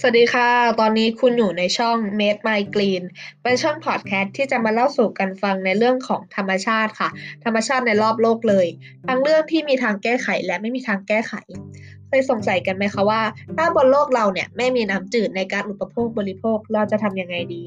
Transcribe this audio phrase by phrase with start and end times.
[0.00, 0.48] สวัสดีค่ะ
[0.80, 3.02] ตอนนี้คุณอยู่ในช่อง Made My Green
[3.42, 7.08] เป็นช่องพอดแคสต์ที่จะมาเล่าสู่กันฟังในเรื่องของธรรมชาติค่ะ
[7.44, 8.66] ธรรมชาติในรอบโลกเลย
[9.06, 11.32] ทั้งเรื่องที่มีทางแก้ไขและไม่มีทางแก้ไข
[12.08, 13.22] เคยสงสัยกันไหมคะว่า
[13.56, 17.62] ถ้าบนโลกเราเนี่ยไม่มีน้ำจืดในการอุปโภคบริโภคเราจะทำยังไงดี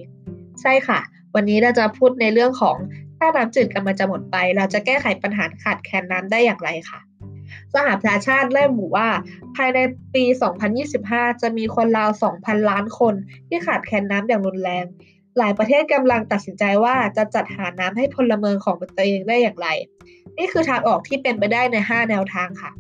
[0.62, 1.00] ใช่ค่ะ
[1.36, 2.78] วันนี้เราจะพูดในเรื่องของ
[3.20, 7.00] ถ้าน้ำจืดกำลังจะหมดไป เราจะแก้ไขปัญหาขาดแคลนน้ำได้อย่างไรค่ะ
[7.74, 9.10] สหประชาชาติระบุว่า
[9.56, 9.80] ภายใน
[10.16, 10.24] ปี
[10.84, 12.10] 2025 จะมีคนราว
[12.40, 13.14] 2,000 ล้านคน
[13.48, 14.86] ที่ขาดแคลนน้ำอย่างรุนแรง
[15.38, 19.68] หลายประเทศกำลังตัดสินใจว่าจะจัดหาน้ำให้พลเมืองของตัวเองได้อย่างไร
[20.38, 22.72] นี่คือทางออกที่เป็นไปได้ใน 5 แนวทางค่ะ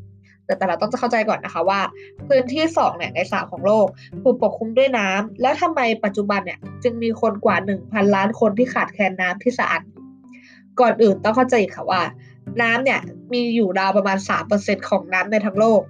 [0.45, 1.81] แต่แต่เราต้องเข้าใจก่อนนะคะว่า
[2.27, 3.87] พื้นที่2เนี่ยในสาของโลก
[4.21, 9.81] ถูกปกคลุมด้วยน้ำแล้วทำไมปัจจุบันเนี่ยจึงมีคนกว่า 1,000 ล้านคนที่ขาดแคลนน้ำที่สะอาด
[10.79, 12.01] ก่อนอื่นต้องเข้าใจค่ะว่า
[12.61, 13.01] น้ำเนี่ย
[13.33, 14.17] มีอยู่ราวประมาณ
[14.53, 15.81] 3%ของน้ำในทั้งโลก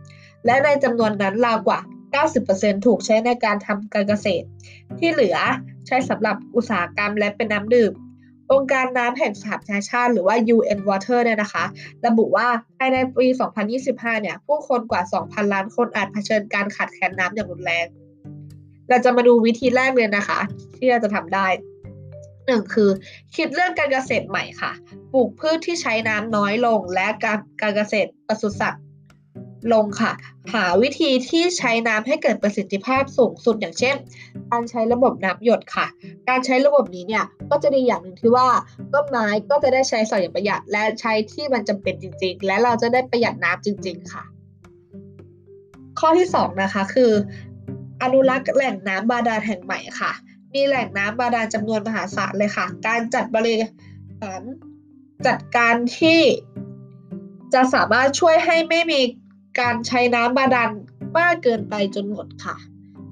[0.46, 1.80] และในจำนวนนั้นราวกว่า
[2.34, 4.46] 90%ถูกใช้ในการทำการเกษตร
[5.00, 5.38] ที่เหลือ
[5.88, 7.94] ใช้สำหรับอุตสาหกรรมและเป็นน้ำดื่ม
[8.52, 11.66] องค์การน้ำแห่งสหประชาชาติหรือว่า UN Water เนี่ยนะคะ
[12.06, 13.28] ระบุว่าภายในปี
[13.76, 17.88] 2025 เนี่ย ผู้คนกว่า 2,000 ล้านคนอาจเผชิญการขาดแคลนน้ำอย่างรุนแรง
[18.90, 20.40] เราจะมาดูวิธีแรกเลยนะคะ
[20.78, 21.48] ที่เราจะทำได้
[22.48, 22.90] หนึ่งคือ
[23.36, 24.72] คิดเรื่องการเกษตรใหม่ค่ะ
[25.14, 28.84] ปลูกพืชที่ใช้น้ำน้อยลง และการการเกษตรปศุสัตว์
[29.74, 30.12] ลงค่ะ
[30.54, 33.96] หาวิธีที่ใช้น้ำให้เกิดประสิทธิภาพสูงสุดอย่างเช่น
[34.52, 35.88] การใช้ระบบน้ำหยดค่ะ
[36.30, 38.48] การใช้ระบบนี้เนี่ยก็จะดีอย่างหนึ่งที่ว่า
[38.94, 44.24] ต้นไม้ก็จะได้ใช้สอยอย่างประหยัด และใช้ที่มันจำเป็นจริง ๆ และเราจะได้ประหยัดน้ำจริง ๆ ค่ะ
[46.00, 47.12] ข้อที่2นะคะคือ
[48.04, 50.12] อนุรักษ์แหล่งน้ำบาดาลแห่งใหม่ค่ะ
[50.54, 53.56] มีแหล่งน้ำบาดาลจำนวนมหาศาลเลยค่ะ การจัดบริ
[54.22, 54.42] หาร
[55.28, 56.22] จัดการที่
[57.54, 59.02] จะสามารถช่วยให้ไม่มี
[59.60, 60.70] การใช้น้ำบาดาล
[61.18, 62.56] มากเกินไปจนหมดค่ะ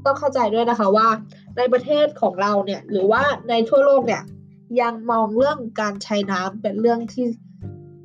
[0.05, 1.07] ต้องเข้าใจด้วยนะคะว่า
[1.57, 4.23] ในประเทศของเราเนี่ยหรือว่าในทั่วโลกเนี่ย
[4.81, 7.25] ยังมองเรื่องการใช้น้ำเป็นเรื่องที่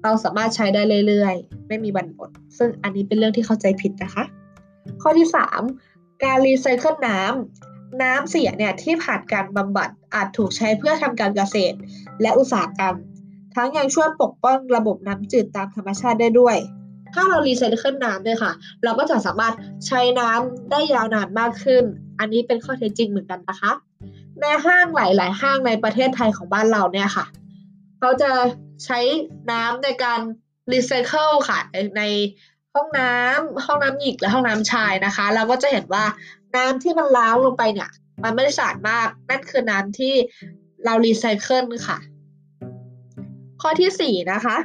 [0.03, 4.25] เราสามารถใช้ได้เรื่อยๆ ไม่มีบันหมด ซึ่งอันนี้เป็นเรื่องที่เข้าใจผิดนะคะ
[5.03, 5.28] ข้อที่
[5.75, 7.69] 3 การรีไซเคิลน้ำ
[8.03, 11.77] น้ำเสียเนี่ยที่ผ่านการบำบัดอาจถูกใช้เพื่อทำการเกษตร
[12.23, 12.95] และอุตสาหกรรม
[13.55, 16.56] ทั้งยังช่วยปกป้องระบบน้ำจืดตามธรรมชาติได้ด้วย
[17.15, 18.53] ถ้าเรารีไซเคิลน้ำเนี่ยค่ะ
[18.84, 19.55] เราก็จะสามารถ
[19.87, 21.84] ใช้น้ำได้ยาวนานมากขึ้น
[22.19, 23.73] อันนี้เป็นข้อเท็จจริงเหมือนกันนะคะ
[24.41, 27.27] ในห้างหลาย ๆ ห้างในประเทศไทยของบ้านเราเนี่ยค่ะ
[27.99, 28.31] เขาจะ
[28.84, 28.99] ใช้
[29.51, 30.21] น้ำในการ
[30.72, 31.59] รีไซเคิลค่ะ
[31.97, 32.03] ใน
[32.75, 36.04] ห้องน้ำห้องน้ำหญิงและห้องน้ำชายนะคะ เราก็จะเห็นว่า
[36.56, 37.91] น้ำที่มันล้างลงไปเนี่ย
[38.22, 40.14] มันไม่ได้สะอาดมาก นั่นคือน้ำที่
[40.84, 41.98] เรารีไซเคิลค่ะ
[43.60, 44.56] ข้อที่สี่นะคะ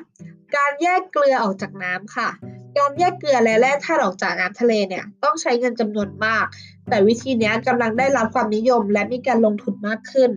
[0.56, 2.30] การแยกเกลือออกจากน้ำค่ะ
[2.78, 6.46] การแยกเกลือและแร่ธาตุออกจากน้ำทะเลเนี่ยต้องใช้เงินจำนวนมาก
[6.90, 10.32] แต่วิธีนี้กำลังได้รับความนิยมและมีการลงทุนมากขึ้น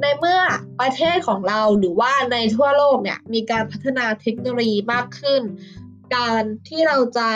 [0.00, 0.40] ในเมื่อ
[0.80, 5.42] ประเทศของเราหรือว่าในทั่วโลกเนี่ยมีการพัฒนาเทคโนโลยีมากขึ้น
[6.14, 7.28] การที่เราจะ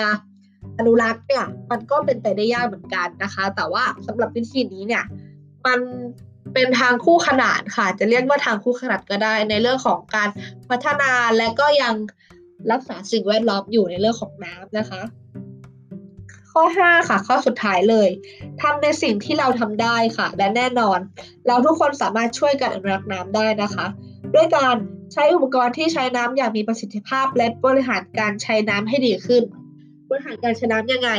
[0.79, 5.05] อนุรักษ์เนี่ยมันก็เป็นไปได้ยากเหมือนกันนะคะ แต่ว่าสำหรับวิธีนี้เนี่ย
[5.67, 5.81] มัน
[6.55, 10.29] เป็นทางคู่ขนานค่ะ จะเรียกว่าทางคู่ขนานก็ได้ในเรื่องของการ
[10.69, 11.95] พัฒนาและก็ยัง
[12.73, 15.03] รักษาสิ่งแวดล้อมอยู่ในเรื่องของน้ำนะคะ
[16.53, 18.09] ข้อ 5 ค่ะ ข้อสุดท้ายเลย
[18.63, 20.99] ทำในสิ่งที่เราทำได้ค่ะ และแน่นอน
[21.47, 23.87] เราทุกคนสามารถช่วยกันอนุรักษ์น้ำได้นะคะ
[24.35, 24.77] ด้วยการ
[25.13, 29.43] ใช้อุปกรณ์ที่ใช้น้ำอย่างมีประสิทธิภาพ และบริหารการใช้น้ำให้ดีขึ้น
[30.09, 31.11] บริหารการใช้น้ำยังไง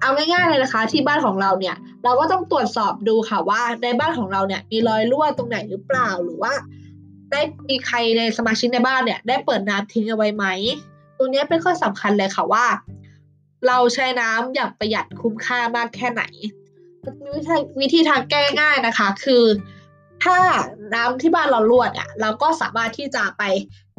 [0.00, 6.52] เอาง่ายๆเลยนะคะ ที่บ้านของเราเนี่ย เราก็ต้องตรวจสอบดูค่ะว่าในบ้านของเราเนี่ยมีรอยรั่วตรงไหนหรือเปล่าหรือว่า
[7.30, 10.44] ได้มีใครในสมาชิกในบ้านเนี่ย ได้เปิดน้ำทิ้งเอาไว้ไหม
[11.18, 12.66] ตรงนี้เป็นข้อสำคัญเลยค่ะว่า
[13.66, 16.22] เราใช้น้ำอย่างประหยัดคุ้มค่ามากแค่ไหน
[17.22, 17.28] มี
[17.80, 19.44] วิธีทางแก้ง่ายนะคะ คือ
[20.22, 20.38] ถ้า
[20.94, 23.42] น้ำที่บ้านเรารั่วเนี่ยเราก็สามารถที่จะไป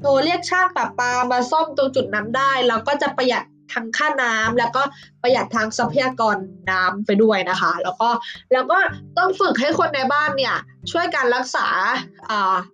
[0.02, 3.44] โทรเรียกช่างปะปามาซ่อมตรงจุดนั้นได้ เราก็จะประหยัด
[3.74, 4.82] ทั้งค่าน้ำแล้วก็
[5.24, 6.38] ประหยัดทางทรัพยากร
[6.72, 8.10] น้ำไปด้วยนะคะ แล้วก็
[8.54, 8.78] แล้วก็
[9.18, 10.56] ต้องฝึกให้คนในบ้านเนี่ย
[10.92, 11.68] ช่วยการรักษา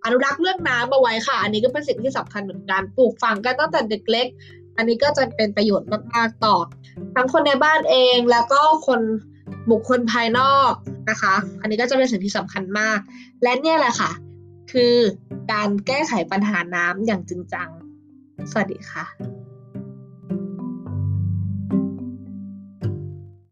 [0.03, 4.27] อนุรักษ์เรื่องน้ำเอาไว้ค่ะ อันนี้ก็เป็นสิ่งที่สำคัญเหมือนกันปลูกฝังกันตั้งแต่เด็กเล็ก
[4.77, 6.55] อันนี้ก็จะเป็นประโยชน์มากๆต่อ
[7.15, 9.01] ทั้งคนในบ้านเองแล้วก็คน
[9.71, 10.71] บุคคลภายนอก
[11.09, 12.99] นะคะ อันนี้ก็จะเป็นสิ่งที่สำคัญมาก
[13.43, 14.11] และเนี่ยแหละค่ะ
[14.71, 14.95] คือ
[15.51, 17.69] การแก้ไขปัญหาน้ำอย่างจริงจัง
[18.51, 19.48] สวัสดีค่ะ